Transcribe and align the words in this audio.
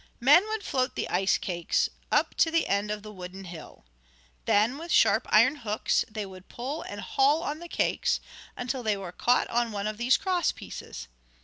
Men 0.19 0.47
would 0.49 0.63
float 0.63 0.95
the 0.95 1.07
ice 1.09 1.37
cakes 1.37 1.87
up 2.11 2.33
to 2.37 2.49
the 2.49 2.65
end 2.67 2.89
of 2.89 3.03
the 3.03 3.11
wooden 3.13 3.43
hill. 3.43 3.85
Then, 4.45 4.79
with 4.79 4.91
sharp 4.91 5.27
iron 5.29 5.57
hooks, 5.57 6.03
they 6.09 6.25
would 6.25 6.49
pull 6.49 6.81
and 6.81 6.99
haul 7.01 7.43
on 7.43 7.59
the 7.59 7.67
cakes 7.69 8.19
until 8.57 8.81
they 8.81 8.97
were 8.97 9.11
caught 9.11 9.47
on 9.51 9.71
one 9.71 9.85
of 9.85 9.97
these 9.97 10.17
cross 10.17 10.51
pieces. 10.51 11.07